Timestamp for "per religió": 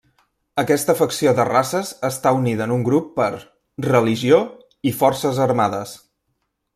3.19-4.39